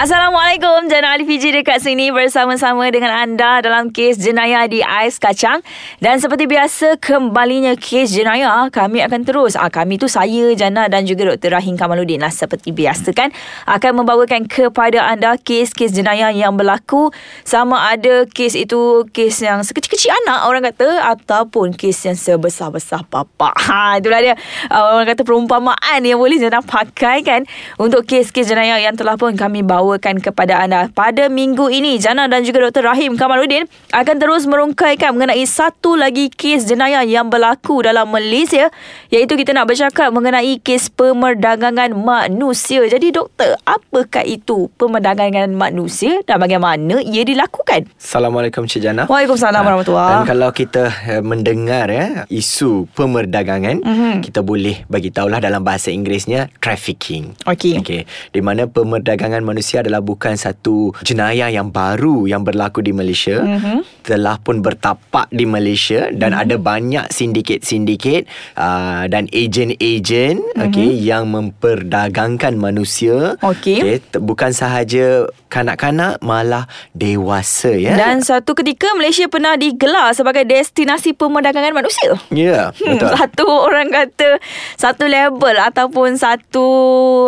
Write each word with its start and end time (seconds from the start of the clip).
Assalamualaikum. 0.00 0.88
Jana 0.88 1.12
Ali 1.12 1.28
Fiji 1.28 1.52
dekat 1.52 1.84
sini 1.84 2.08
bersama-sama 2.08 2.88
dengan 2.88 3.12
anda 3.12 3.60
dalam 3.60 3.92
kes 3.92 4.16
jenayah 4.16 4.64
di 4.64 4.80
Ais 4.80 5.20
Kacang. 5.20 5.60
Dan 6.00 6.16
seperti 6.16 6.48
biasa 6.48 6.96
kembalinya 6.96 7.76
kes 7.76 8.08
jenayah 8.08 8.72
kami 8.72 9.04
akan 9.04 9.28
terus. 9.28 9.60
Ah, 9.60 9.68
kami 9.68 10.00
tu 10.00 10.08
saya 10.08 10.56
Jana 10.56 10.88
dan 10.88 11.04
juga 11.04 11.28
Dr. 11.28 11.52
Rahim 11.52 11.76
Kamaluddin 11.76 12.24
lah 12.24 12.32
seperti 12.32 12.72
biasa 12.72 13.12
kan 13.12 13.28
akan 13.68 14.00
membawakan 14.00 14.48
kepada 14.48 15.04
anda 15.04 15.36
kes-kes 15.36 15.92
jenayah 15.92 16.32
yang 16.32 16.56
berlaku. 16.56 17.12
Sama 17.44 17.92
ada 17.92 18.24
kes 18.24 18.56
itu 18.56 19.04
kes 19.12 19.44
yang 19.44 19.60
sekecil-kecil 19.60 20.16
anak 20.24 20.48
orang 20.48 20.64
kata 20.72 21.12
ataupun 21.12 21.76
kes 21.76 22.08
yang 22.08 22.16
sebesar-besar 22.16 23.04
papa 23.04 23.52
ha, 23.68 24.00
itulah 24.00 24.24
dia. 24.24 24.32
Uh, 24.72 24.96
orang 24.96 25.12
kata 25.12 25.28
perumpamaan 25.28 26.00
yang 26.00 26.16
boleh 26.16 26.40
Jana 26.40 26.64
pakai 26.64 27.20
kan. 27.20 27.44
Untuk 27.76 28.08
kes-kes 28.08 28.48
jenayah 28.48 28.80
yang 28.80 28.96
telah 28.96 29.20
pun 29.20 29.36
kami 29.36 29.60
bawa 29.60 29.89
bawakan 29.90 30.22
kepada 30.22 30.62
anda. 30.62 30.86
Pada 30.94 31.26
minggu 31.26 31.66
ini, 31.66 31.98
Jana 31.98 32.30
dan 32.30 32.46
juga 32.46 32.70
Dr. 32.70 32.86
Rahim 32.86 33.18
Kamaluddin 33.18 33.66
akan 33.90 34.16
terus 34.22 34.46
merungkaikan 34.46 35.18
mengenai 35.18 35.42
satu 35.42 35.98
lagi 35.98 36.30
kes 36.30 36.70
jenayah 36.70 37.02
yang 37.02 37.26
berlaku 37.26 37.82
dalam 37.82 38.06
Malaysia 38.10 38.70
iaitu 39.10 39.34
kita 39.34 39.50
nak 39.50 39.66
bercakap 39.66 40.14
mengenai 40.14 40.62
kes 40.62 40.90
pemerdagangan 40.94 41.90
manusia. 41.96 42.86
Jadi 42.86 43.10
doktor, 43.14 43.58
apakah 43.64 44.22
itu 44.26 44.70
pemerdagangan 44.76 45.50
manusia 45.50 46.22
dan 46.26 46.38
bagaimana 46.38 47.00
ia 47.02 47.22
dilakukan? 47.26 47.90
Assalamualaikum 47.96 48.66
Cik 48.66 48.80
Jana. 48.84 49.02
Waalaikumsalam 49.06 49.62
warahmatullahi. 49.62 50.10
Dan 50.10 50.28
kalau 50.28 50.50
kita 50.52 50.84
uh, 50.90 51.22
mendengar 51.24 51.86
ya 51.88 52.26
isu 52.28 52.90
pemerdagangan, 52.92 53.80
mm-hmm. 53.80 54.14
kita 54.26 54.42
boleh 54.44 54.84
bagi 54.86 55.10
tahulah 55.14 55.38
dalam 55.38 55.64
bahasa 55.64 55.88
Inggerisnya 55.94 56.52
trafficking. 56.58 57.38
Okey. 57.46 57.78
Okey. 57.78 58.00
Di 58.34 58.40
mana 58.42 58.66
pemerdagangan 58.66 59.40
manusia 59.46 59.69
Malaysia 59.70 59.86
adalah 59.86 60.02
bukan 60.02 60.34
satu 60.34 60.90
jenayah 61.06 61.46
yang 61.46 61.70
baru 61.70 62.26
yang 62.26 62.42
berlaku 62.42 62.82
di 62.82 62.90
Malaysia. 62.90 63.38
Mm-hmm. 63.38 64.02
Telah 64.02 64.42
pun 64.42 64.66
bertapak 64.66 65.30
di 65.30 65.46
Malaysia 65.46 66.10
dan 66.10 66.34
mm-hmm. 66.34 66.42
ada 66.42 66.56
banyak 66.58 67.06
sindiket-sindiket 67.14 68.26
uh, 68.58 69.06
dan 69.06 69.30
ejen-ejen 69.30 70.42
mm-hmm. 70.42 70.66
okay, 70.66 70.90
yang 70.90 71.30
memperdagangkan 71.30 72.58
manusia. 72.58 73.38
Okey. 73.46 74.02
Okay, 74.02 74.18
bukan 74.18 74.50
sahaja 74.50 75.30
kanak-kanak 75.46 76.18
malah 76.18 76.66
dewasa 76.90 77.70
ya. 77.70 77.94
Dan 77.94 78.26
satu 78.26 78.58
ketika 78.58 78.90
Malaysia 78.98 79.30
pernah 79.30 79.54
digelar 79.54 80.10
sebagai 80.18 80.42
destinasi 80.50 81.14
pemerdagangan 81.14 81.70
manusia. 81.78 82.18
Ya, 82.34 82.34
yeah, 82.34 82.64
hmm, 82.74 82.98
betul. 82.98 83.06
Hmm, 83.06 83.18
satu 83.22 83.46
orang 83.46 83.86
kata 83.94 84.42
satu 84.74 85.06
label 85.06 85.62
ataupun 85.62 86.18
satu 86.18 86.66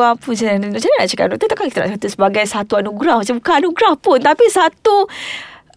apa 0.03 0.27
macam 0.27 0.47
mana 0.51 0.67
nak 0.75 1.07
cakap 1.07 1.27
doktor 1.31 1.47
takkan 1.47 1.67
kita 1.71 1.79
nak 1.87 1.91
kata 1.99 2.07
sebagai 2.11 2.32
sebagai 2.33 2.49
satu 2.49 2.81
anugerah 2.81 3.21
macam 3.21 3.37
bukan 3.45 3.55
anugerah 3.61 3.95
pun 4.01 4.19
tapi 4.25 4.49
satu 4.49 5.05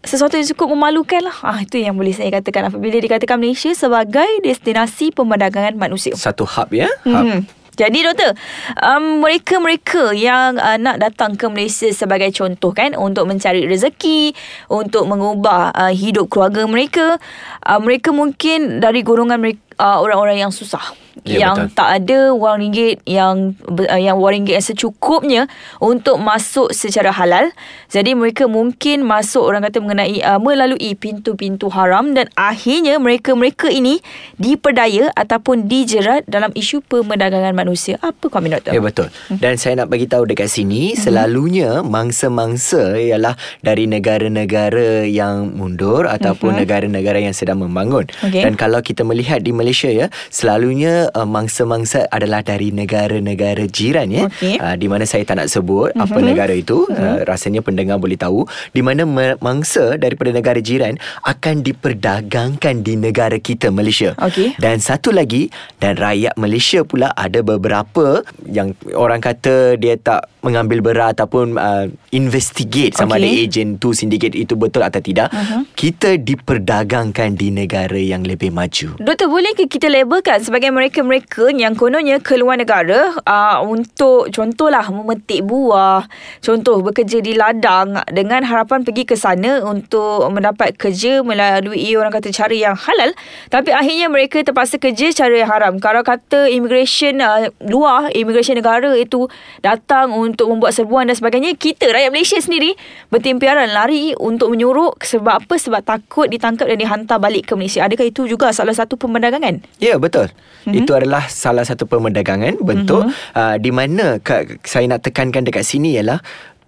sesuatu 0.08 0.40
yang 0.40 0.48
cukup 0.56 0.72
memalukan 0.72 1.20
lah. 1.20 1.36
Ah, 1.44 1.60
itu 1.60 1.82
yang 1.82 2.00
boleh 2.00 2.16
saya 2.16 2.32
katakan 2.32 2.72
apabila 2.72 2.96
dikatakan 3.02 3.36
Malaysia 3.42 3.74
sebagai 3.76 4.40
destinasi 4.40 5.12
pemerdagangan 5.12 5.76
manusia. 5.76 6.16
Satu 6.16 6.48
hub 6.48 6.72
ya? 6.72 6.88
Hub. 7.04 7.26
Hmm. 7.26 7.42
Jadi 7.76 8.08
doktor, 8.08 8.40
um, 8.80 9.20
mereka-mereka 9.20 10.16
yang 10.16 10.56
uh, 10.56 10.80
nak 10.80 10.96
datang 10.96 11.36
ke 11.36 11.44
Malaysia 11.52 11.92
sebagai 11.92 12.32
contoh 12.32 12.72
kan 12.72 12.96
untuk 12.96 13.28
mencari 13.28 13.68
rezeki, 13.68 14.32
untuk 14.72 15.04
mengubah 15.12 15.76
uh, 15.76 15.92
hidup 15.92 16.32
keluarga 16.32 16.64
mereka, 16.72 17.20
uh, 17.68 17.80
mereka 17.84 18.16
mungkin 18.16 18.80
dari 18.80 19.04
golongan 19.04 19.44
mereka 19.44 19.60
uh, 19.76 20.00
orang-orang 20.00 20.48
yang 20.48 20.56
susah 20.56 21.05
ya, 21.24 21.48
yang 21.48 21.56
betul. 21.56 21.76
tak 21.78 21.90
ada 22.04 22.20
wang 22.36 22.60
ringgit 22.60 23.00
yang 23.08 23.56
uh, 23.72 24.02
yang 24.02 24.20
wang 24.20 24.42
ringgit 24.42 24.60
yang 24.60 24.66
secukupnya 24.66 25.42
untuk 25.80 26.20
masuk 26.20 26.76
secara 26.76 27.16
halal 27.16 27.48
jadi 27.88 28.12
mereka 28.18 28.52
mungkin 28.52 29.08
masuk 29.08 29.46
orang 29.46 29.64
kata 29.64 29.80
mengenai 29.80 30.20
uh, 30.20 30.42
melalui 30.42 30.92
pintu-pintu 31.00 31.72
haram 31.72 32.12
dan 32.12 32.28
akhirnya 32.36 33.00
mereka-mereka 33.00 33.72
ini 33.72 34.04
diperdaya 34.36 35.14
ataupun 35.16 35.72
dijerat 35.72 36.28
dalam 36.28 36.52
isu 36.52 36.84
pemerdagangan 36.84 37.56
manusia 37.56 37.96
apa 38.04 38.28
komen 38.28 38.52
doktor 38.52 38.76
ya 38.76 38.82
betul 38.84 39.08
hmm. 39.08 39.40
dan 39.40 39.56
saya 39.56 39.80
nak 39.80 39.94
bagi 39.94 40.10
tahu 40.10 40.28
dekat 40.28 40.52
sini 40.52 40.92
hmm. 40.92 41.00
selalunya 41.00 41.70
mangsa-mangsa 41.86 43.00
ialah 43.00 43.38
dari 43.64 43.88
negara-negara 43.88 45.08
yang 45.08 45.56
mundur 45.56 46.10
ataupun 46.10 46.58
hmm. 46.58 46.60
negara-negara 46.66 47.20
yang 47.22 47.36
sedang 47.36 47.62
membangun 47.62 48.10
okay. 48.20 48.44
dan 48.44 48.58
kalau 48.60 48.82
kita 48.82 49.06
melihat 49.06 49.40
di 49.40 49.56
Malaysia 49.56 49.88
ya 49.88 50.12
selalunya 50.34 51.05
uh, 51.12 51.28
mangsa-mangsa 51.28 52.08
adalah 52.10 52.42
dari 52.42 52.72
negara-negara 52.72 53.68
jiran 53.70 54.08
ya 54.10 54.26
okay. 54.30 54.58
uh, 54.58 54.74
di 54.80 54.88
mana 54.90 55.04
saya 55.04 55.28
tak 55.28 55.44
nak 55.44 55.50
sebut 55.52 55.92
uh-huh. 55.94 56.06
apa 56.08 56.18
negara 56.24 56.54
itu 56.56 56.88
uh-huh. 56.88 56.96
uh, 56.96 57.20
rasanya 57.28 57.62
pendengar 57.62 58.00
boleh 58.00 58.18
tahu 58.18 58.48
di 58.72 58.82
mana 58.82 59.06
mangsa 59.42 60.00
daripada 60.00 60.32
negara 60.32 60.58
jiran 60.62 60.98
akan 61.26 61.62
diperdagangkan 61.62 62.82
di 62.82 62.96
negara 62.96 63.38
kita 63.38 63.70
Malaysia 63.70 64.16
okay. 64.18 64.56
dan 64.58 64.80
satu 64.80 65.12
lagi 65.12 65.50
dan 65.78 66.00
rakyat 66.00 66.34
Malaysia 66.40 66.82
pula 66.88 67.12
ada 67.14 67.42
beberapa 67.42 68.24
yang 68.48 68.74
orang 68.94 69.20
kata 69.20 69.76
dia 69.76 69.98
tak 70.00 70.30
mengambil 70.46 70.86
berat 70.86 71.18
ataupun 71.18 71.58
uh, 71.58 71.90
investigate 72.14 72.94
sama 72.94 73.18
okay. 73.18 73.26
ada 73.26 73.28
ejen 73.50 73.70
tu 73.82 73.98
sindiket 73.98 74.38
itu 74.38 74.54
betul 74.54 74.86
atau 74.86 75.02
tidak 75.02 75.34
uh-huh. 75.34 75.66
kita 75.74 76.22
diperdagangkan 76.22 77.34
di 77.34 77.50
negara 77.50 77.98
yang 77.98 78.22
lebih 78.22 78.54
maju 78.54 78.94
doktor 79.02 79.28
boleh 79.28 79.58
ke 79.58 79.66
kita 79.66 79.90
labelkan 79.90 80.40
sebagai 80.46 80.70
mereka-mereka 80.96 81.52
yang 81.52 81.76
kononnya 81.76 82.24
keluar 82.24 82.56
negara 82.56 83.12
uh, 83.28 83.60
untuk 83.68 84.32
contohlah 84.32 84.88
memetik 84.88 85.44
buah, 85.44 86.08
contoh 86.40 86.80
bekerja 86.80 87.20
di 87.20 87.36
ladang 87.36 88.00
dengan 88.16 88.48
harapan 88.48 88.88
pergi 88.88 89.04
ke 89.04 89.20
sana 89.20 89.60
untuk 89.60 90.24
mendapat 90.32 90.80
kerja 90.80 91.20
melalui 91.20 92.00
orang 92.00 92.16
kata 92.16 92.32
cara 92.32 92.56
yang 92.56 92.80
halal 92.80 93.12
tapi 93.52 93.76
akhirnya 93.76 94.08
mereka 94.08 94.40
terpaksa 94.40 94.80
kerja 94.80 95.12
cara 95.12 95.36
yang 95.36 95.52
haram. 95.52 95.74
Kalau 95.84 96.00
kata 96.00 96.48
immigration 96.48 97.20
uh, 97.20 97.52
luar, 97.60 98.08
immigration 98.16 98.56
negara 98.56 98.96
itu 98.96 99.28
datang 99.60 100.16
untuk 100.16 100.48
membuat 100.48 100.72
serbuan 100.72 101.12
dan 101.12 101.20
sebagainya, 101.20 101.60
kita 101.60 101.92
rakyat 101.92 102.16
Malaysia 102.16 102.40
sendiri 102.40 102.72
bertimpiaran 103.12 103.68
lari 103.76 104.16
untuk 104.16 104.56
menyuruh 104.56 104.96
sebab 105.04 105.44
apa? 105.44 105.60
Sebab 105.60 105.84
takut 105.84 106.32
ditangkap 106.32 106.72
dan 106.72 106.80
dihantar 106.80 107.20
balik 107.20 107.52
ke 107.52 107.54
Malaysia. 107.60 107.84
Adakah 107.84 108.08
itu 108.08 108.24
juga 108.32 108.56
salah 108.56 108.72
satu 108.72 108.96
pemerdagangan? 108.96 109.60
Ya, 109.84 110.00
betul. 110.00 110.32
Mm-hmm. 110.66 110.85
Itu 110.86 110.94
adalah 110.94 111.26
salah 111.28 111.66
satu 111.66 111.90
pemerdagangan 111.90 112.62
bentuk 112.62 113.10
mm-hmm. 113.10 113.34
uh, 113.36 113.56
di 113.58 113.72
mana 113.74 114.22
saya 114.62 114.86
nak 114.86 115.02
tekankan 115.02 115.42
dekat 115.42 115.66
sini 115.66 115.98
ialah 115.98 116.22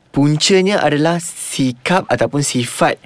puncanya 0.10 0.82
adalah 0.82 1.22
sikap 1.22 2.10
ataupun 2.10 2.42
sifat 2.42 2.98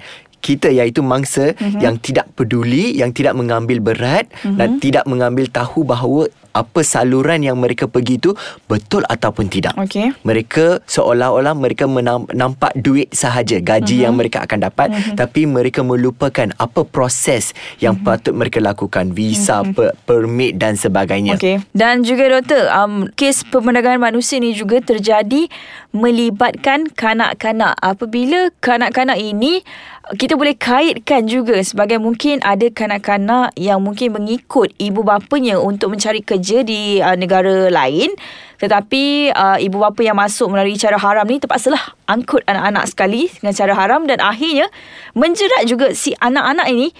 kita 0.42 0.68
iaitu 0.68 1.00
mangsa 1.06 1.54
mm-hmm. 1.54 1.78
yang 1.78 1.94
tidak 2.02 2.26
peduli 2.34 2.98
yang 2.98 3.14
tidak 3.14 3.38
mengambil 3.38 3.78
berat 3.78 4.26
mm-hmm. 4.28 4.58
dan 4.58 4.68
tidak 4.82 5.04
mengambil 5.06 5.46
tahu 5.46 5.86
bahawa 5.86 6.26
apa 6.52 6.84
saluran 6.84 7.40
yang 7.40 7.56
mereka 7.56 7.88
pergi 7.88 8.20
tu 8.20 8.36
betul 8.68 9.02
ataupun 9.08 9.48
tidak. 9.48 9.72
Okay. 9.88 10.12
Mereka 10.22 10.84
seolah-olah 10.84 11.56
mereka 11.56 11.88
nampak 12.32 12.76
duit 12.76 13.08
sahaja, 13.12 13.58
gaji 13.58 14.00
uh-huh. 14.00 14.04
yang 14.08 14.14
mereka 14.14 14.44
akan 14.44 14.68
dapat 14.68 14.92
uh-huh. 14.92 15.16
tapi 15.16 15.48
mereka 15.48 15.80
melupakan 15.80 16.52
apa 16.60 16.84
proses 16.84 17.56
yang 17.80 17.98
uh-huh. 17.98 18.20
patut 18.20 18.36
mereka 18.36 18.60
lakukan, 18.60 19.16
visa, 19.16 19.64
uh-huh. 19.64 19.72
per- 19.72 19.96
permit 20.04 20.60
dan 20.60 20.76
sebagainya. 20.76 21.40
Okay. 21.40 21.64
Dan 21.72 22.04
juga 22.04 22.28
doktor, 22.28 22.68
um, 22.68 23.08
kes 23.16 23.48
pemerdagangan 23.48 24.12
manusia 24.12 24.36
ni 24.36 24.52
juga 24.52 24.78
terjadi 24.84 25.48
melibatkan 25.96 26.88
kanak-kanak. 26.92 27.76
Apabila 27.80 28.52
kanak-kanak 28.60 29.16
ini 29.16 29.64
kita 30.02 30.34
boleh 30.34 30.58
kaitkan 30.58 31.30
juga 31.30 31.62
sebagai 31.62 32.02
mungkin 32.02 32.42
ada 32.42 32.66
kanak-kanak 32.66 33.54
yang 33.54 33.78
mungkin 33.78 34.18
mengikut 34.18 34.74
ibu 34.74 35.06
bapanya 35.06 35.62
untuk 35.62 35.94
mencari 35.94 36.18
kerja 36.26 36.66
di 36.66 36.98
uh, 36.98 37.14
negara 37.14 37.70
lain 37.70 38.10
tetapi 38.58 39.30
uh, 39.30 39.58
ibu 39.62 39.78
bapa 39.78 40.02
yang 40.02 40.18
masuk 40.18 40.50
melalui 40.50 40.74
cara 40.74 40.98
haram 40.98 41.26
ni 41.26 41.38
terpaksalah 41.38 41.94
angkut 42.10 42.42
anak-anak 42.50 42.90
sekali 42.90 43.30
dengan 43.30 43.54
cara 43.54 43.72
haram 43.78 44.02
dan 44.06 44.18
akhirnya 44.18 44.66
menjerat 45.14 45.70
juga 45.70 45.94
si 45.94 46.14
anak-anak 46.18 46.66
ini 46.70 46.90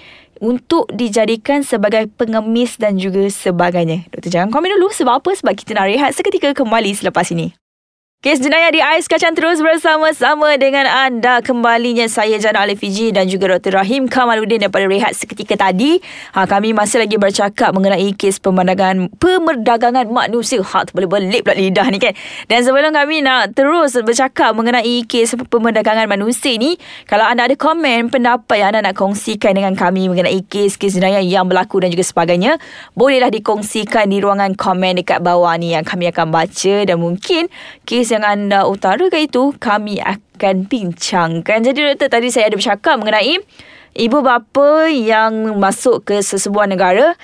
untuk 0.42 0.90
dijadikan 0.90 1.62
sebagai 1.62 2.10
pengemis 2.18 2.74
dan 2.74 2.98
juga 2.98 3.30
sebagainya. 3.30 4.10
Doktor 4.10 4.30
jangan 4.34 4.50
komen 4.50 4.74
dulu 4.74 4.90
sebab 4.90 5.22
apa? 5.22 5.30
Sebab 5.38 5.54
kita 5.54 5.78
nak 5.78 5.86
rehat 5.86 6.10
seketika 6.18 6.50
kembali 6.50 6.90
selepas 6.98 7.30
ini. 7.30 7.54
Kes 8.22 8.38
jenayah 8.38 8.70
di 8.70 8.78
Ais 8.78 9.10
Kacang 9.10 9.34
terus 9.34 9.58
bersama-sama 9.58 10.54
dengan 10.54 10.86
anda 10.86 11.42
kembalinya 11.42 12.06
saya 12.06 12.38
Jana 12.38 12.62
Ali 12.62 12.78
Fiji 12.78 13.10
dan 13.10 13.26
juga 13.26 13.58
Dr. 13.58 13.82
Rahim 13.82 14.06
Kamaluddin 14.06 14.62
daripada 14.62 14.86
Rehat 14.86 15.18
seketika 15.18 15.58
tadi. 15.58 15.98
Ha, 16.30 16.46
kami 16.46 16.70
masih 16.70 17.02
lagi 17.02 17.18
bercakap 17.18 17.74
mengenai 17.74 18.14
kes 18.14 18.38
pemandangan 18.38 19.10
pemerdagangan 19.18 20.06
manusia. 20.06 20.62
Ha, 20.62 20.86
boleh 20.94 21.10
belik 21.10 21.42
pula 21.42 21.58
lidah 21.58 21.82
ni 21.90 21.98
kan. 21.98 22.14
Dan 22.46 22.62
sebelum 22.62 22.94
kami 22.94 23.26
nak 23.26 23.58
terus 23.58 23.98
bercakap 23.98 24.54
mengenai 24.54 25.02
kes 25.02 25.34
pemerdagangan 25.50 26.06
manusia 26.06 26.54
ni, 26.54 26.78
kalau 27.10 27.26
anda 27.26 27.50
ada 27.50 27.58
komen, 27.58 28.06
pendapat 28.06 28.54
yang 28.54 28.70
anda 28.70 28.86
nak 28.86 29.02
kongsikan 29.02 29.58
dengan 29.58 29.74
kami 29.74 30.06
mengenai 30.06 30.46
kes-kes 30.46 30.94
jenayah 30.94 31.26
yang 31.26 31.50
berlaku 31.50 31.82
dan 31.82 31.90
juga 31.90 32.06
sebagainya, 32.06 32.62
bolehlah 32.94 33.34
dikongsikan 33.34 34.06
di 34.06 34.22
ruangan 34.22 34.54
komen 34.54 35.02
dekat 35.02 35.18
bawah 35.18 35.58
ni 35.58 35.74
yang 35.74 35.82
kami 35.82 36.06
akan 36.06 36.30
baca 36.30 36.86
dan 36.86 37.02
mungkin 37.02 37.50
kes 37.82 38.11
yang 38.12 38.24
anda 38.28 38.68
utarakan 38.68 39.24
itu 39.24 39.56
kami 39.56 39.96
akan 40.04 40.68
bincangkan. 40.68 41.64
Jadi 41.64 41.96
doktor 41.96 42.12
tadi 42.12 42.28
saya 42.28 42.52
ada 42.52 42.60
bercakap 42.60 43.00
mengenai 43.00 43.40
ibu 43.96 44.18
bapa 44.20 44.92
yang 44.92 45.56
masuk 45.56 46.04
ke 46.04 46.20
sesebuah 46.20 46.68
negara 46.68 47.16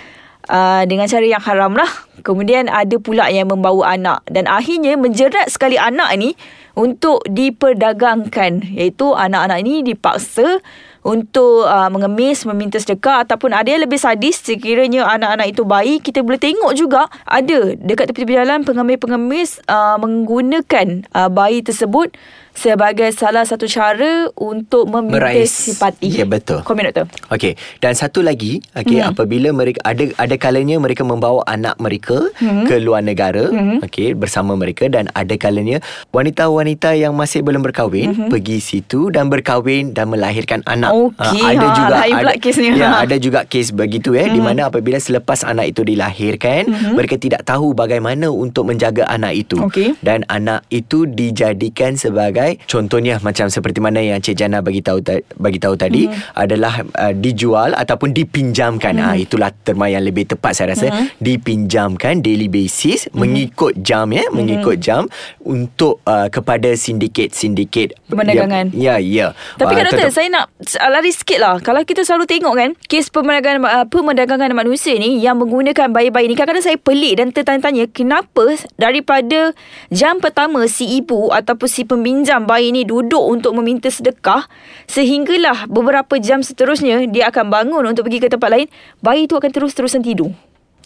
uh, 0.48 0.82
dengan 0.88 1.04
cara 1.04 1.26
yang 1.28 1.44
haram 1.44 1.76
lah. 1.76 1.88
Kemudian 2.24 2.72
ada 2.72 2.96
pula 2.96 3.28
yang 3.28 3.52
membawa 3.52 3.94
anak 3.94 4.24
dan 4.32 4.48
akhirnya 4.48 4.96
menjerat 4.96 5.52
sekali 5.52 5.76
anak 5.76 6.08
ni 6.16 6.34
untuk 6.78 7.22
diperdagangkan 7.28 8.74
iaitu 8.74 9.12
anak-anak 9.12 9.58
ini 9.60 9.82
dipaksa 9.84 10.62
untuk 11.08 11.64
uh, 11.64 11.88
mengemis, 11.88 12.44
meminta 12.44 12.76
sedekah 12.76 13.24
ataupun 13.24 13.56
ada 13.56 13.64
yang 13.64 13.88
lebih 13.88 13.96
sadis 13.96 14.44
sekiranya 14.44 15.08
anak-anak 15.08 15.48
itu 15.48 15.64
bayi, 15.64 16.04
kita 16.04 16.20
boleh 16.20 16.36
tengok 16.36 16.76
juga 16.76 17.08
ada 17.24 17.72
dekat 17.80 18.12
tepi-tepi 18.12 18.36
jalan 18.36 18.60
pengemis-pengemis 18.68 19.64
uh, 19.64 19.96
menggunakan 19.96 21.08
uh, 21.16 21.32
bayi 21.32 21.64
tersebut 21.64 22.12
sebagai 22.58 23.06
salah 23.14 23.46
satu 23.46 23.70
cara 23.70 24.26
untuk 24.34 24.90
meminta 24.90 25.30
simpati. 25.46 26.10
Ya 26.10 26.26
betul. 26.26 26.66
Komen 26.66 26.90
doktor. 26.90 27.06
Okey, 27.30 27.54
dan 27.78 27.94
satu 27.94 28.18
lagi, 28.18 28.58
okey, 28.74 28.98
hmm. 28.98 29.14
apabila 29.14 29.54
mereka 29.54 29.78
ada 29.86 30.10
ada 30.18 30.34
kalanya 30.34 30.74
mereka 30.82 31.06
membawa 31.06 31.46
anak 31.46 31.78
mereka 31.78 32.26
hmm. 32.42 32.66
ke 32.66 32.82
luar 32.82 33.06
negara, 33.06 33.46
hmm. 33.46 33.86
okey, 33.86 34.18
bersama 34.18 34.58
mereka 34.58 34.90
dan 34.90 35.06
ada 35.14 35.38
kalanya 35.38 35.78
wanita-wanita 36.10 36.98
yang 36.98 37.14
masih 37.14 37.46
belum 37.46 37.62
berkahwin 37.62 38.26
hmm. 38.26 38.30
pergi 38.34 38.58
situ 38.58 39.14
dan 39.14 39.30
berkahwin 39.30 39.94
dan 39.94 40.10
melahirkan 40.10 40.66
anak. 40.66 40.90
Okey, 41.14 41.42
ha, 41.42 41.52
ada 41.54 41.66
ha, 41.66 41.76
juga 41.76 41.94
ada 42.02 42.32
kesnya. 42.38 42.72
Ya, 42.74 42.90
ada 43.06 43.16
juga 43.16 43.40
kes 43.46 43.70
begitu 43.70 44.18
eh 44.18 44.26
hmm. 44.26 44.34
di 44.34 44.40
mana 44.42 44.60
apabila 44.68 44.98
selepas 44.98 45.46
anak 45.46 45.72
itu 45.76 45.86
dilahirkan, 45.86 46.68
hmm. 46.68 46.94
mereka 46.98 47.16
tidak 47.16 47.46
tahu 47.46 47.72
bagaimana 47.72 48.28
untuk 48.28 48.66
menjaga 48.66 49.06
anak 49.06 49.46
itu. 49.46 49.56
Okay. 49.68 49.94
Dan 50.02 50.26
anak 50.26 50.66
itu 50.68 51.06
dijadikan 51.06 51.94
sebagai 51.94 52.58
contohnya 52.66 53.18
macam 53.22 53.46
seperti 53.52 53.78
mana 53.82 54.00
yang 54.00 54.18
Cik 54.22 54.36
Jana 54.38 54.58
bagi 54.62 54.80
tahu 54.80 54.98
bagi 55.38 55.58
tahu 55.60 55.74
tadi 55.78 56.08
mm-hmm. 56.08 56.36
adalah 56.38 56.74
uh, 56.96 57.14
dijual 57.14 57.76
ataupun 57.76 58.12
dipinjamkan 58.16 58.98
mm-hmm. 58.98 59.12
ah 59.12 59.16
itulah 59.16 59.50
terma 59.52 59.86
yang 59.90 60.04
lebih 60.04 60.28
tepat 60.28 60.56
saya 60.56 60.74
rasa 60.74 60.88
mm-hmm. 60.88 61.06
dipinjamkan 61.20 62.20
daily 62.24 62.48
basis 62.48 63.06
mm-hmm. 63.08 63.18
mengikut 63.18 63.72
jam 63.80 64.08
ya 64.10 64.24
mm-hmm. 64.26 64.36
mengikut 64.36 64.76
jam 64.80 65.06
untuk 65.44 66.00
uh, 66.04 66.28
kepada 66.28 66.72
sindiket-sindiket 66.74 67.96
perdagangan 68.08 68.72
ya 68.72 69.00
ya, 69.00 69.32
tapi 69.56 69.76
kan 69.76 69.84
uh, 69.84 69.90
doktor 69.92 70.10
saya 70.12 70.28
nak 70.28 70.46
lari 70.88 71.12
sikit 71.12 71.38
lah. 71.42 71.60
Kalau 71.60 71.84
kita 71.84 72.06
selalu 72.06 72.24
tengok 72.30 72.54
kan 72.56 72.70
kes 72.86 73.12
perdagangan 73.12 73.60
uh, 73.66 73.84
perdagangan 73.84 74.54
manusia 74.54 74.96
ni 74.96 75.20
yang 75.20 75.36
menggunakan 75.36 75.92
bayi-bayi 75.92 76.30
ni 76.30 76.36
kadang-kadang 76.38 76.64
saya 76.64 76.78
pelik 76.80 77.20
dan 77.20 77.28
tertanya-tanya 77.34 77.90
kenapa 77.92 78.56
daripada 78.80 79.52
jam 79.92 80.22
pertama 80.22 80.64
si 80.70 81.02
ibu 81.02 81.28
ataupun 81.34 81.68
si 81.68 81.82
peminjam 81.84 82.28
jam 82.28 82.44
bayi 82.44 82.76
ni 82.76 82.84
duduk 82.84 83.24
untuk 83.24 83.56
meminta 83.56 83.88
sedekah 83.88 84.44
sehinggalah 84.84 85.64
beberapa 85.64 86.20
jam 86.20 86.44
seterusnya 86.44 87.08
dia 87.08 87.32
akan 87.32 87.48
bangun 87.48 87.82
untuk 87.88 88.04
pergi 88.04 88.20
ke 88.20 88.28
tempat 88.28 88.52
lain 88.52 88.68
bayi 89.00 89.24
tu 89.24 89.40
akan 89.40 89.48
terus-terusan 89.48 90.04
tidur 90.04 90.28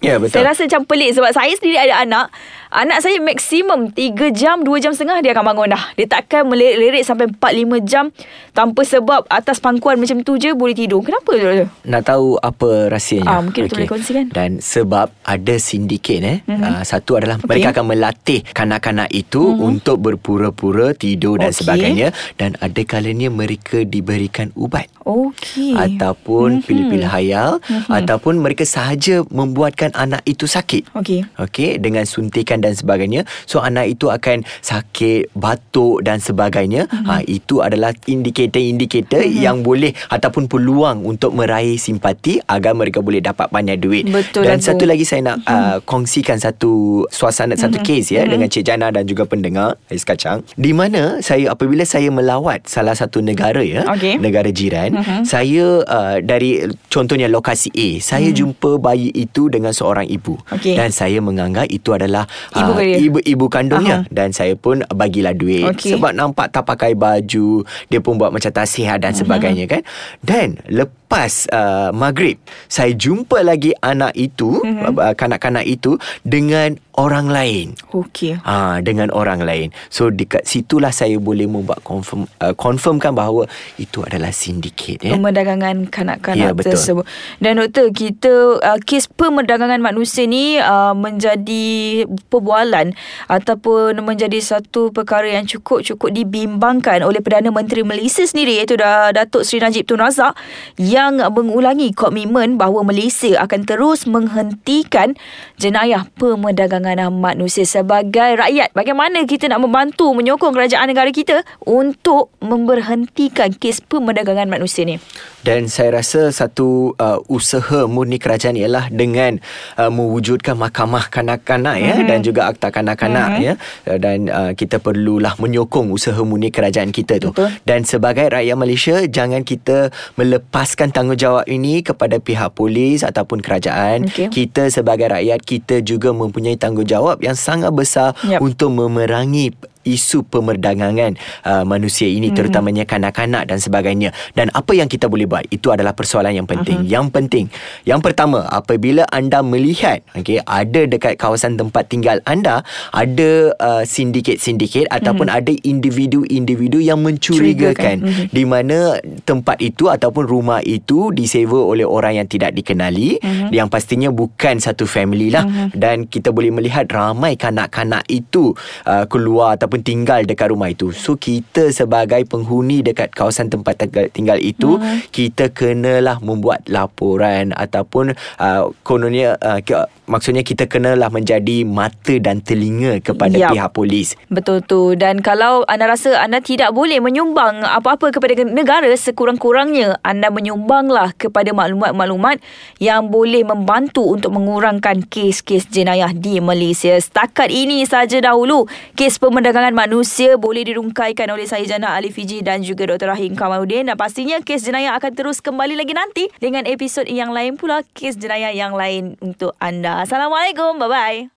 Ya 0.02 0.18
betul. 0.18 0.42
Saya 0.42 0.50
rasa 0.50 0.66
macam 0.66 0.82
pelik 0.82 1.10
sebab 1.14 1.30
saya 1.30 1.54
sendiri 1.54 1.78
ada 1.78 2.02
anak. 2.02 2.26
Anak 2.72 3.04
saya 3.04 3.20
maksimum 3.20 3.92
3 3.92 4.32
jam, 4.32 4.64
2 4.64 4.82
jam 4.82 4.96
setengah 4.96 5.20
dia 5.20 5.36
akan 5.36 5.44
bangun 5.54 5.76
dah. 5.76 5.92
Dia 5.94 6.08
takkan 6.08 6.48
melirik 6.48 7.04
sampai 7.04 7.28
4-5 7.28 7.84
jam 7.84 8.08
tanpa 8.56 8.80
sebab 8.82 9.28
atas 9.28 9.60
pangkuan 9.60 10.00
macam 10.00 10.24
tu 10.24 10.40
je 10.40 10.56
boleh 10.56 10.72
tidur. 10.72 11.04
Kenapa 11.04 11.36
tu? 11.36 11.68
Nak 11.84 12.02
tahu 12.02 12.40
apa 12.40 12.88
rahsianya? 12.88 13.28
Ah, 13.28 13.40
mungkin 13.44 13.68
okay. 13.68 13.76
boleh 13.76 13.88
kongsikan. 13.92 14.26
Dan 14.32 14.58
sebab 14.64 15.12
ada 15.22 15.54
sindiket 15.60 16.20
eh. 16.24 16.38
Mm-hmm. 16.48 16.64
Uh, 16.64 16.82
satu 16.82 17.20
adalah 17.20 17.36
okay. 17.38 17.46
mereka 17.46 17.68
akan 17.76 17.84
melatih 17.92 18.40
kanak-kanak 18.56 19.12
itu 19.12 19.52
mm-hmm. 19.52 19.68
untuk 19.68 19.96
berpura-pura 20.00 20.96
tidur 20.96 21.38
dan 21.44 21.52
okay. 21.52 21.60
sebagainya. 21.62 22.08
Dan 22.40 22.56
ada 22.56 22.80
kalanya 22.88 23.28
mereka 23.28 23.84
diberikan 23.84 24.48
ubat. 24.56 24.88
Okey. 25.04 25.76
Ataupun 25.76 26.58
mm-hmm. 26.58 26.66
pil-pil 26.66 27.04
hayal. 27.04 27.60
Mm-hmm. 27.60 27.92
Ataupun 28.00 28.40
mereka 28.40 28.64
sahaja 28.64 29.20
membuatkan 29.28 29.91
anak 29.94 30.24
itu 30.26 30.44
sakit. 30.48 30.92
Okey. 30.96 31.24
Okey, 31.38 31.78
dengan 31.78 32.04
suntikan 32.08 32.60
dan 32.60 32.74
sebagainya. 32.74 33.24
So 33.46 33.62
anak 33.62 33.92
itu 33.98 34.08
akan 34.08 34.44
sakit, 34.60 35.32
batuk 35.36 36.02
dan 36.04 36.18
sebagainya. 36.18 36.88
Mm-hmm. 36.88 37.06
Ha 37.08 37.14
itu 37.24 37.60
adalah 37.62 37.94
indikator-indikator 38.06 39.22
mm-hmm. 39.22 39.42
yang 39.42 39.62
boleh 39.62 39.94
ataupun 40.10 40.50
peluang 40.50 41.06
untuk 41.06 41.32
meraih 41.32 41.78
simpati 41.78 42.42
agar 42.44 42.74
mereka 42.76 43.00
boleh 43.00 43.22
dapat 43.22 43.48
banyak 43.48 43.78
duit. 43.78 44.04
Betul 44.08 44.44
dan 44.48 44.58
satu 44.58 44.84
lagi 44.84 45.06
saya 45.06 45.34
nak 45.34 45.44
mm-hmm. 45.44 45.54
uh, 45.54 45.78
kongsikan 45.84 46.38
satu 46.38 47.04
suasana 47.08 47.54
mm-hmm. 47.54 47.62
satu 47.62 47.76
kes 47.80 48.12
ya 48.12 48.22
mm-hmm. 48.22 48.32
dengan 48.32 48.48
Cik 48.50 48.64
Jana 48.64 48.86
dan 48.90 49.04
juga 49.06 49.24
pendengar 49.24 49.78
Ais 49.88 50.04
Kacang. 50.04 50.44
Di 50.58 50.72
mana 50.74 51.22
saya 51.24 51.52
apabila 51.54 51.86
saya 51.86 52.10
melawat 52.10 52.66
salah 52.66 52.96
satu 52.96 53.22
negara 53.22 53.62
ya, 53.62 53.86
okay. 53.88 54.18
negara 54.18 54.48
jiran, 54.50 54.98
mm-hmm. 54.98 55.22
saya 55.26 55.84
uh, 55.86 56.16
dari 56.22 56.66
contohnya 56.90 57.30
lokasi 57.30 57.70
A, 57.74 57.88
saya 58.02 58.30
mm-hmm. 58.30 58.38
jumpa 58.38 58.70
bayi 58.82 59.10
itu 59.12 59.48
dengan 59.52 59.74
seorang 59.82 60.06
ibu 60.06 60.38
okay. 60.54 60.78
dan 60.78 60.94
saya 60.94 61.18
menganggap 61.18 61.66
itu 61.66 61.90
adalah 61.90 62.30
ibu 62.54 62.72
uh, 62.78 62.82
ibu 62.86 63.18
ibu 63.18 63.46
kandungnya 63.50 64.06
Aha. 64.06 64.14
dan 64.14 64.30
saya 64.30 64.54
pun 64.54 64.86
bagilah 64.86 65.34
duit 65.34 65.66
okay. 65.66 65.98
sebab 65.98 66.14
nampak 66.14 66.54
tak 66.54 66.62
pakai 66.62 66.94
baju 66.94 67.66
dia 67.90 67.98
pun 67.98 68.14
buat 68.14 68.30
macam 68.30 68.54
tak 68.54 68.70
sihat 68.70 69.02
dan 69.02 69.10
uh-huh. 69.10 69.26
sebagainya 69.26 69.66
kan 69.66 69.82
dan 70.22 70.62
lepas 70.70 71.01
uh, 71.12 71.90
maghrib 71.92 72.40
saya 72.68 72.96
jumpa 72.96 73.44
lagi 73.44 73.76
anak 73.84 74.16
itu 74.16 74.64
uh-huh. 74.64 75.12
kanak-kanak 75.12 75.68
itu 75.68 76.00
dengan 76.24 76.76
orang 76.96 77.32
lain. 77.32 77.66
Okey. 77.92 78.36
Ha 78.44 78.84
dengan 78.84 79.08
orang 79.12 79.40
lain. 79.40 79.72
So 79.88 80.12
dekat 80.12 80.44
situlah 80.44 80.92
saya 80.92 81.16
boleh 81.16 81.48
membuat 81.48 81.80
confirm 81.84 82.28
uh, 82.40 82.52
confirmkan 82.52 83.16
bahawa 83.16 83.48
itu 83.80 84.04
adalah 84.04 84.32
sindiket 84.32 85.00
ya. 85.00 85.16
Pemerdagangan 85.16 85.88
kanak-kanak 85.88 86.52
ya, 86.52 86.64
tersebut. 86.72 87.04
Dan 87.40 87.60
doktor 87.60 87.88
kita 87.92 88.60
uh, 88.60 88.78
kes 88.80 89.08
pemerdagangan 89.08 89.80
manusia 89.80 90.28
ni 90.28 90.60
uh, 90.60 90.92
menjadi 90.92 92.04
perbualan 92.28 92.92
ataupun 93.28 93.96
menjadi 94.04 94.38
satu 94.40 94.92
perkara 94.92 95.28
yang 95.28 95.48
cukup-cukup 95.48 96.12
dibimbangkan 96.12 97.04
oleh 97.04 97.24
Perdana 97.24 97.48
Menteri 97.48 97.82
Malaysia 97.82 98.24
sendiri 98.24 98.60
iaitu 98.60 98.76
Datuk 98.76 99.42
Seri 99.48 99.64
Najib 99.64 99.88
Tun 99.88 100.04
Razak 100.04 100.36
yang 100.76 101.01
mengulangi 101.10 101.90
komitmen 101.90 102.60
bahawa 102.60 102.86
Malaysia 102.86 103.42
akan 103.42 103.66
terus 103.66 104.06
menghentikan 104.06 105.18
jenayah 105.58 106.06
pemerdagangan 106.18 106.62
perdagangan 106.62 107.10
manusia 107.10 107.66
sebagai 107.66 108.38
rakyat. 108.38 108.70
Bagaimana 108.70 109.26
kita 109.26 109.50
nak 109.50 109.66
membantu 109.66 110.14
menyokong 110.14 110.54
kerajaan 110.54 110.86
negara 110.86 111.10
kita 111.10 111.42
untuk 111.66 112.30
memberhentikan 112.38 113.50
kes 113.56 113.82
pemerdagangan 113.82 114.46
manusia 114.46 114.86
ni? 114.86 115.02
Dan 115.42 115.66
saya 115.66 115.98
rasa 115.98 116.30
satu 116.30 116.94
uh, 117.02 117.18
usaha 117.26 117.90
murni 117.90 118.22
kerajaan 118.22 118.54
ialah 118.54 118.86
dengan 118.94 119.42
uh, 119.74 119.90
mewujudkan 119.90 120.54
mahkamah 120.54 121.10
kanak-kanak 121.10 121.82
mm-hmm. 121.82 121.98
ya 121.98 122.06
dan 122.06 122.18
juga 122.22 122.46
akta 122.46 122.70
kanak-kanak 122.70 123.42
mm-hmm. 123.42 123.46
ya 123.90 123.98
dan 123.98 124.30
uh, 124.30 124.52
kita 124.54 124.78
perlulah 124.78 125.34
menyokong 125.42 125.90
usaha 125.90 126.22
murni 126.22 126.54
kerajaan 126.54 126.94
kita 126.94 127.18
tu. 127.18 127.34
Betul. 127.34 127.50
Dan 127.66 127.82
sebagai 127.82 128.30
rakyat 128.30 128.54
Malaysia 128.54 128.96
jangan 129.10 129.42
kita 129.42 129.90
melepaskan 130.14 130.91
tanggungjawab 130.92 131.48
ini 131.48 131.80
kepada 131.80 132.20
pihak 132.20 132.52
polis 132.54 133.02
ataupun 133.02 133.40
kerajaan. 133.40 134.06
Okay. 134.06 134.28
Kita 134.28 134.68
sebagai 134.68 135.08
rakyat 135.08 135.40
kita 135.42 135.80
juga 135.80 136.12
mempunyai 136.12 136.54
tanggungjawab 136.60 137.24
yang 137.24 137.34
sangat 137.34 137.72
besar 137.72 138.12
yep. 138.28 138.44
untuk 138.44 138.70
memerangi 138.76 139.56
isu 139.86 140.26
pemerdagangan 140.26 141.18
uh, 141.46 141.64
manusia 141.66 142.06
ini 142.06 142.30
mm-hmm. 142.30 142.36
terutamanya 142.36 142.84
kanak-kanak 142.84 143.46
dan 143.48 143.58
sebagainya 143.58 144.10
dan 144.34 144.50
apa 144.52 144.72
yang 144.74 144.86
kita 144.90 145.06
boleh 145.06 145.26
buat 145.26 145.46
itu 145.48 145.70
adalah 145.70 145.94
persoalan 145.94 146.34
yang 146.34 146.48
penting 146.48 146.82
uh-huh. 146.82 146.92
yang 146.92 147.06
penting 147.08 147.46
yang 147.86 148.00
pertama 148.02 148.46
apabila 148.50 149.06
anda 149.10 149.40
melihat 149.40 150.02
okey 150.18 150.42
ada 150.44 150.86
dekat 150.86 151.18
kawasan 151.18 151.58
tempat 151.58 151.88
tinggal 151.88 152.18
anda 152.26 152.66
ada 152.90 153.54
uh, 153.58 153.82
sindiket-sindiket 153.86 154.88
mm-hmm. 154.88 154.98
ataupun 155.02 155.26
ada 155.30 155.52
individu-individu 155.62 156.82
yang 156.82 157.00
mencurigakan 157.02 158.02
mm-hmm. 158.02 158.26
di 158.30 158.44
mana 158.46 158.98
tempat 159.24 159.58
itu 159.62 159.88
ataupun 159.88 160.24
rumah 160.26 160.60
itu 160.62 161.14
disewa 161.14 161.62
oleh 161.62 161.86
orang 161.86 162.22
yang 162.22 162.28
tidak 162.28 162.52
dikenali 162.52 163.18
mm-hmm. 163.18 163.50
yang 163.54 163.66
pastinya 163.70 164.10
bukan 164.12 164.58
satu 164.58 164.84
family 164.84 165.30
lah 165.30 165.46
mm-hmm. 165.46 165.78
dan 165.78 166.06
kita 166.06 166.34
boleh 166.34 166.52
melihat 166.52 166.88
ramai 166.90 167.34
kanak-kanak 167.38 168.04
itu 168.12 168.52
uh, 168.84 169.04
keluar 169.08 169.56
ataupun 169.56 169.71
ataupun 169.72 169.88
tinggal 169.88 170.20
dekat 170.28 170.52
rumah 170.52 170.68
itu. 170.68 170.92
So 170.92 171.16
kita 171.16 171.72
sebagai 171.72 172.20
penghuni 172.28 172.84
dekat 172.84 173.16
kawasan 173.16 173.48
tempat 173.48 173.88
tinggal 174.12 174.36
itu, 174.36 174.76
hmm. 174.76 175.08
kita 175.08 175.48
kenalah 175.48 176.20
membuat 176.20 176.68
laporan 176.68 177.56
ataupun 177.56 178.12
uh, 178.36 178.68
kononnya 178.84 179.40
uh, 179.40 179.64
maksudnya 180.12 180.44
kita 180.44 180.68
kenalah 180.68 181.08
menjadi 181.08 181.64
mata 181.64 182.20
dan 182.20 182.44
telinga 182.44 183.00
kepada 183.00 183.32
yep. 183.32 183.56
pihak 183.56 183.70
polis. 183.72 184.12
Betul 184.28 184.60
tu. 184.60 184.92
Dan 184.92 185.24
kalau 185.24 185.64
anda 185.64 185.88
rasa 185.88 186.20
anda 186.20 186.44
tidak 186.44 186.76
boleh 186.76 187.00
menyumbang 187.00 187.64
apa-apa 187.64 188.12
kepada 188.12 188.44
negara 188.44 188.92
sekurang-kurangnya 188.92 189.96
anda 190.04 190.28
menyumbanglah 190.28 191.16
kepada 191.16 191.56
maklumat-maklumat 191.56 192.44
yang 192.76 193.08
boleh 193.08 193.40
membantu 193.40 194.04
untuk 194.04 194.36
mengurangkan 194.36 195.08
kes-kes 195.08 195.72
jenayah 195.72 196.12
di 196.12 196.44
Malaysia. 196.44 196.92
Setakat 197.00 197.48
ini 197.48 197.88
saja 197.88 198.20
dahulu 198.20 198.68
kes 198.92 199.16
pemerdagangan 199.62 199.94
manusia 199.94 200.34
boleh 200.34 200.66
dirungkaikan 200.66 201.30
oleh 201.30 201.46
saya 201.46 201.62
Jana 201.62 201.94
Ali 201.94 202.10
Fiji 202.10 202.42
dan 202.42 202.66
juga 202.66 202.82
Dr. 202.82 203.14
Rahim 203.14 203.38
Kamaluddin 203.38 203.86
dan 203.86 203.94
pastinya 203.94 204.42
kes 204.42 204.66
jenayah 204.66 204.98
akan 204.98 205.14
terus 205.14 205.38
kembali 205.38 205.78
lagi 205.78 205.94
nanti 205.94 206.26
dengan 206.42 206.66
episod 206.66 207.06
yang 207.06 207.30
lain 207.30 207.54
pula 207.54 207.86
kes 207.94 208.18
jenayah 208.18 208.50
yang 208.50 208.74
lain 208.74 209.14
untuk 209.22 209.54
anda. 209.62 210.02
Assalamualaikum. 210.02 210.82
Bye-bye. 210.82 211.30